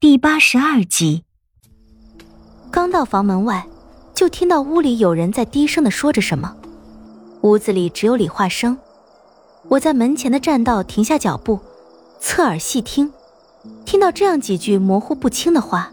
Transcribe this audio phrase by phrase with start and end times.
[0.00, 1.24] 第八十二集。
[2.70, 3.66] 刚到房门外，
[4.14, 6.56] 就听到屋里有人在低声的说着什么。
[7.42, 8.78] 屋子里只有李化生。
[9.68, 11.60] 我在门前的栈道停下脚步，
[12.18, 13.12] 侧耳细听，
[13.84, 15.92] 听到这样几句模糊不清的话：“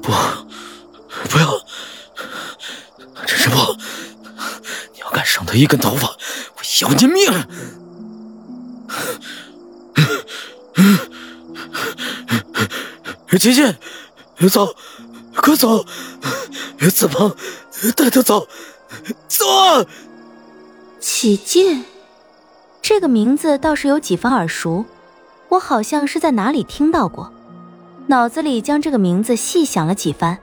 [0.00, 0.12] 不，
[1.28, 1.50] 不要，
[3.26, 3.56] 真是不！
[4.92, 7.24] 你要敢伤他一根头发，我要你命！”
[13.38, 13.76] 姐姐，
[14.48, 14.74] 走，
[15.36, 15.84] 快走！
[16.90, 17.34] 子鹏，
[17.96, 18.46] 带他走，
[19.28, 19.44] 走！
[21.00, 21.84] 启剑，
[22.80, 24.84] 这个名字倒是有几分耳熟，
[25.48, 27.32] 我好像是在哪里听到过。
[28.06, 30.38] 脑子里将这个名字细想了几番，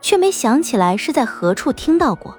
[0.00, 2.38] 却没想起来是在何处听到过。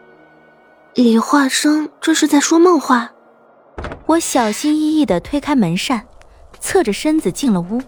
[0.95, 3.11] 李化生这是在说梦话。
[4.07, 6.07] 我小心翼翼地推开门扇，
[6.59, 7.81] 侧着身子进了屋。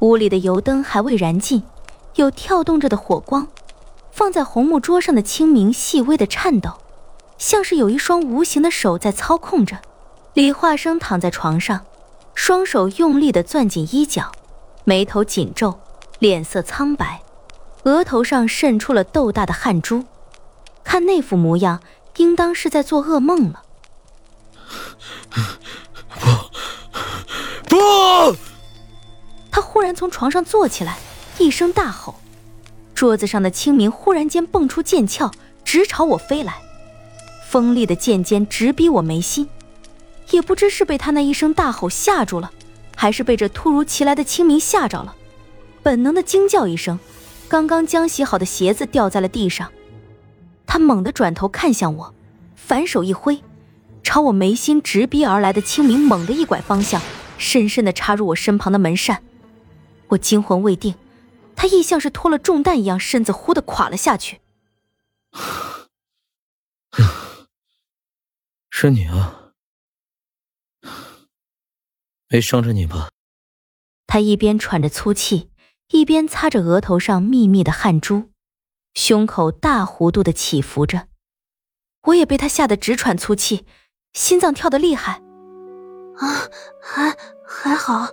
[0.00, 1.62] 屋里的油灯还未燃尽，
[2.14, 3.48] 有跳动着的火光，
[4.10, 6.78] 放在红木桌上的清明细微的颤抖，
[7.36, 9.78] 像是有一双无形的手在操控着。
[10.32, 11.84] 李化生躺在床上，
[12.34, 14.32] 双手用力地攥紧衣角，
[14.84, 15.78] 眉头紧皱，
[16.18, 17.20] 脸色苍白，
[17.82, 20.04] 额头上渗出了豆大的汗珠，
[20.82, 21.80] 看那副模样，
[22.16, 23.64] 应当是在做噩梦了。
[27.68, 28.49] 不，不！
[29.50, 30.98] 他忽然从床上坐起来，
[31.38, 32.16] 一声大吼，
[32.94, 35.30] 桌子上的清明忽然间蹦出剑鞘，
[35.64, 36.58] 直朝我飞来，
[37.48, 39.48] 锋利的剑尖直逼我眉心。
[40.30, 42.52] 也不知是被他那一声大吼吓住了，
[42.94, 45.16] 还是被这突如其来的清明吓着了，
[45.82, 47.00] 本能的惊叫一声，
[47.48, 49.68] 刚刚将洗好的鞋子掉在了地上。
[50.66, 52.14] 他猛地转头看向我，
[52.54, 53.42] 反手一挥，
[54.04, 57.02] 朝我眉心直逼而来的清明猛地一拐方向，
[57.36, 59.20] 深深地插入我身旁的门扇。
[60.10, 60.94] 我惊魂未定，
[61.56, 64.40] 他亦像是拖了重担一样，身子忽的垮了下去。
[68.70, 69.52] 是你啊，
[72.28, 73.10] 没伤着你吧？
[74.06, 75.50] 他一边喘着粗气，
[75.88, 78.30] 一边擦着额头上密密的汗珠，
[78.94, 81.08] 胸口大弧度的起伏着。
[82.04, 83.66] 我也被他吓得直喘粗气，
[84.14, 85.22] 心脏跳得厉害。
[86.16, 86.48] 啊，
[86.82, 87.16] 还
[87.46, 88.08] 还好。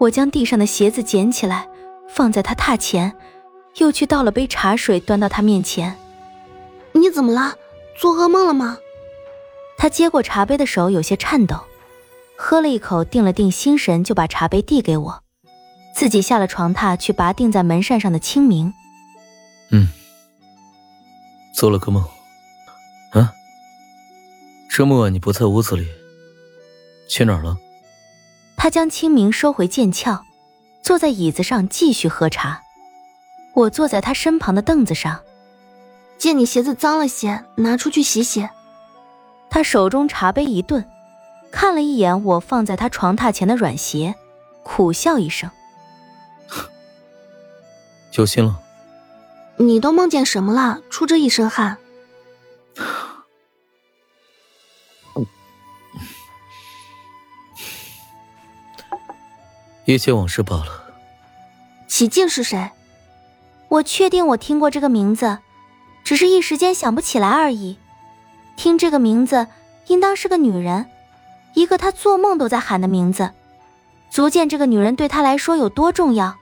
[0.00, 1.68] 我将地上的鞋子捡起来，
[2.08, 3.14] 放在他榻前，
[3.76, 5.94] 又去倒了杯茶水，端到他面前。
[6.92, 7.54] 你怎么了？
[7.98, 8.78] 做噩梦了吗？
[9.76, 11.60] 他接过茶杯的手有些颤抖，
[12.34, 15.22] 喝了一口，定了定心神，就把茶杯递给我，
[15.94, 18.72] 自己下了床榻去拔钉在门扇上的清明。
[19.70, 19.86] 嗯，
[21.54, 22.02] 做了个梦。
[23.12, 23.34] 啊，
[24.70, 25.86] 这么晚你不在屋子里，
[27.06, 27.58] 去哪儿了？
[28.62, 30.20] 他将清明收回剑鞘，
[30.82, 32.60] 坐在椅子上继续喝茶。
[33.54, 35.20] 我坐在他身旁的凳子上，
[36.18, 38.46] 见你鞋子脏了些，拿出去洗洗。
[39.48, 40.86] 他手中茶杯一顿，
[41.50, 44.14] 看了一眼我放在他床榻前的软鞋，
[44.62, 45.50] 苦笑一声
[48.12, 48.60] ：“有心了。”
[49.56, 50.82] 你都梦见什么了？
[50.90, 51.78] 出这一身汗。
[59.94, 60.84] 一些往事罢了。
[61.86, 62.70] 启静是谁？
[63.68, 65.38] 我确定我听过这个名字，
[66.02, 67.78] 只是一时间想不起来而已。
[68.56, 69.46] 听这个名字，
[69.86, 70.86] 应当是个女人，
[71.54, 73.30] 一个他做梦都在喊的名字，
[74.10, 76.36] 足见这个女人对他来说有多重要。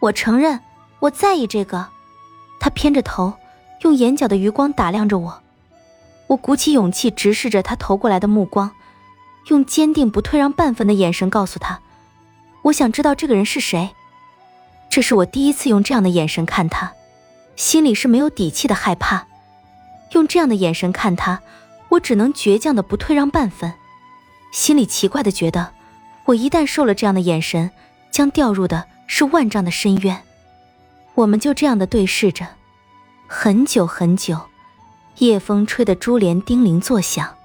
[0.00, 0.60] 我承认，
[1.00, 1.88] 我在意这个。
[2.60, 3.34] 他偏着头，
[3.82, 5.42] 用眼角的余光打量着我。
[6.28, 8.70] 我鼓起勇气，直视着他投过来的目光，
[9.48, 11.80] 用坚定不退让半分的眼神告诉他。
[12.64, 13.90] 我想知道这个人是谁，
[14.88, 16.94] 这是我第一次用这样的眼神看他，
[17.56, 19.26] 心里是没有底气的害怕。
[20.12, 21.42] 用这样的眼神看他，
[21.90, 23.74] 我只能倔强的不退让半分，
[24.50, 25.72] 心里奇怪的觉得，
[26.24, 27.70] 我一旦受了这样的眼神，
[28.10, 30.22] 将掉入的是万丈的深渊。
[31.14, 32.46] 我们就这样的对视着，
[33.26, 34.40] 很久很久，
[35.18, 37.36] 夜风吹得珠帘叮铃作响，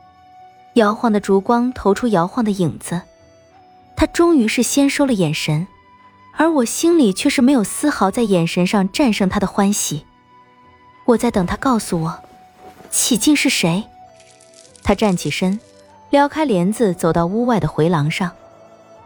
[0.75, 3.01] 摇晃的烛光投出摇晃的影子。
[3.99, 5.67] 他终于是先收了眼神，
[6.37, 10.05] 而我心里却是没有丝毫在眼神上战胜他的欢喜。
[11.03, 12.19] 我在等他告诉我，
[12.89, 13.83] 启静是谁。
[14.83, 15.59] 他站起身，
[16.11, 18.31] 撩开帘子，走到屋外的回廊上，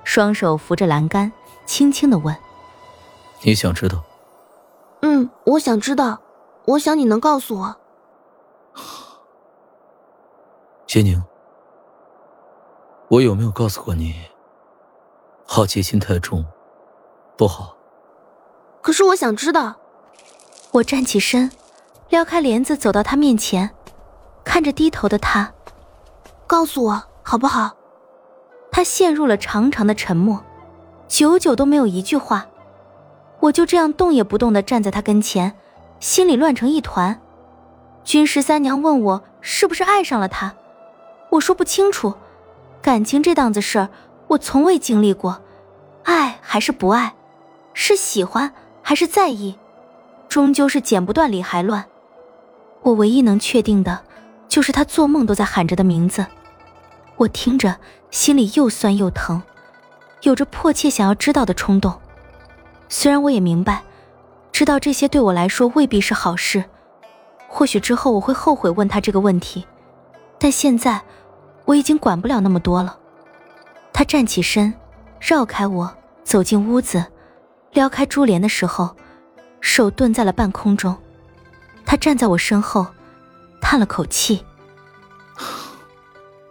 [0.04, 1.32] 双手扶着栏杆，
[1.66, 2.38] 轻轻的问
[3.42, 4.04] ：“你想知道
[5.02, 6.22] ？”“嗯，我想知道。
[6.66, 7.78] 我想你能告诉我。
[10.86, 11.24] ”谢宁，
[13.08, 14.14] 我有没有告诉过你？
[15.56, 16.44] 好奇心太重，
[17.38, 17.78] 不好。
[18.82, 19.76] 可是我想知道。
[20.72, 21.52] 我站起身，
[22.10, 23.70] 撩开帘子，走到他面前，
[24.44, 25.54] 看着低头的他，
[26.48, 27.70] 告诉我好不好？
[28.72, 30.44] 他陷入了长长的沉默，
[31.08, 32.48] 久久都没有一句话。
[33.40, 35.56] 我就这样动也不动的站在他跟前，
[36.00, 37.22] 心里乱成一团。
[38.04, 40.56] 君十三娘问我是不是爱上了他，
[41.30, 42.16] 我说不清楚。
[42.82, 43.90] 感情这档子事儿，
[44.30, 45.40] 我从未经历过，
[46.04, 47.14] 爱还是不爱，
[47.74, 49.58] 是喜欢还是在意，
[50.30, 51.86] 终究是剪不断理还乱。
[52.82, 54.02] 我唯一能确定的，
[54.48, 56.26] 就是他做梦都在喊着的名字。
[57.18, 57.78] 我听着，
[58.12, 59.42] 心里又酸又疼，
[60.22, 61.94] 有着迫切想要知道的冲动。
[62.90, 63.84] 虽然我也明白，
[64.52, 66.64] 知道这些对我来说未必是好事，
[67.48, 69.66] 或许之后我会后悔问他这个问题，
[70.38, 71.02] 但现在。
[71.66, 72.98] 我已经管不了那么多了。
[73.94, 74.74] 他站起身，
[75.26, 75.90] 绕开我，
[76.26, 77.02] 走进屋子，
[77.72, 78.94] 撩开珠帘的时候，
[79.62, 80.94] 手顿在了半空中。
[81.86, 82.86] 他站在我身后，
[83.62, 84.44] 叹了口气：“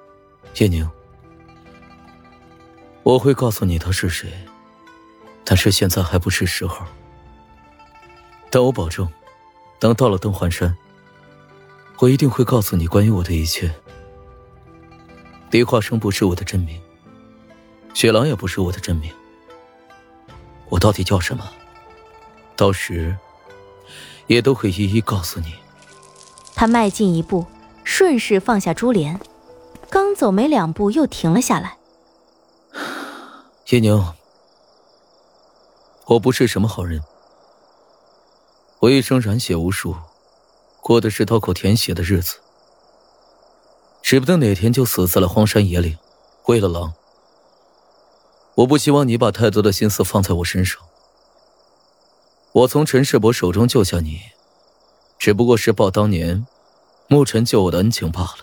[0.57, 0.89] 叶宁，
[3.03, 4.33] 我会告诉你他是谁，
[5.45, 6.79] 但是现在还不是时候。
[8.49, 9.07] 但我保证，
[9.79, 10.75] 等到了登环山，
[11.99, 13.71] 我一定会告诉你关于我的一切。”
[15.53, 16.81] 李化生不是我的真名，
[17.95, 19.13] 雪狼也不是我的真名。
[20.69, 21.49] 我到底叫什么？
[22.57, 23.17] 到时
[24.27, 25.55] 也都会一一告诉你。
[26.55, 27.45] 他迈进一步，
[27.85, 29.21] 顺势放下珠帘，
[29.91, 31.77] 刚走没两步又停了下来。
[33.69, 34.15] 叶宁，
[36.07, 37.03] 我不是什么好人，
[38.81, 39.97] 我一生染血无数，
[40.81, 42.39] 过的是刀口舔血的日子。
[44.03, 45.99] 指不定哪天就死在了荒山野岭，
[46.47, 46.93] 为了狼。
[48.63, 50.81] 我不希望你把太多的心思放在我身上。
[52.53, 54.21] 我从陈世伯手中救下你，
[55.19, 56.47] 只不过是报当年
[57.09, 58.39] 沐尘救我的恩情罢了。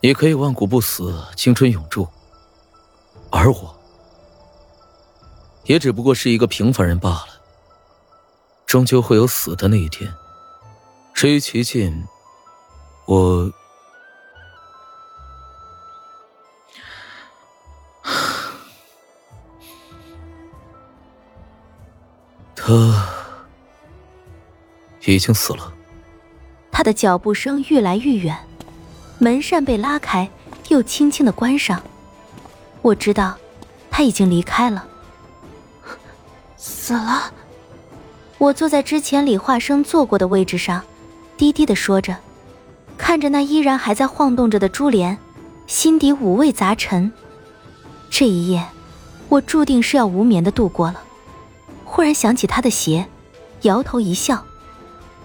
[0.00, 2.08] 你可以万古不死，青春永驻，
[3.30, 3.76] 而我，
[5.64, 7.26] 也只不过是一个平凡人罢了。
[8.66, 10.12] 终究会有死的那一天。
[11.14, 12.04] 至于齐晋，
[13.06, 13.52] 我。
[25.00, 25.72] 他已经死了。
[26.70, 28.36] 他的脚步声愈来愈远，
[29.18, 30.30] 门扇被拉开，
[30.68, 31.82] 又轻轻的关上。
[32.82, 33.36] 我知道，
[33.90, 34.86] 他已经离开了。
[36.56, 37.32] 死了。
[38.38, 40.82] 我坐在之前李化生坐过的位置上，
[41.36, 42.16] 低低的说着，
[42.96, 45.18] 看着那依然还在晃动着的珠帘，
[45.66, 47.12] 心底五味杂陈。
[48.08, 48.64] 这一夜，
[49.28, 51.02] 我注定是要无眠的度过了。
[51.92, 53.08] 忽然想起他的鞋，
[53.62, 54.46] 摇头一笑。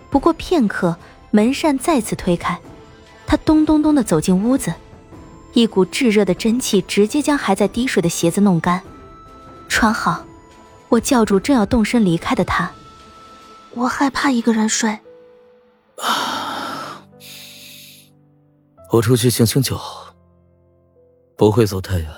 [0.10, 0.98] 不过片刻，
[1.30, 2.60] 门扇再次推开，
[3.28, 4.74] 他咚咚咚的走进屋子，
[5.54, 8.82] 一股炙热的真气直接将还在滴水的鞋子弄干。
[9.70, 10.26] 穿好，
[10.90, 12.72] 我叫住正要动身离开的他。
[13.76, 14.90] 我害怕一个人睡。
[15.98, 17.04] 啊
[18.92, 19.80] 我出去醒醒酒，
[21.38, 22.10] 不会走太远。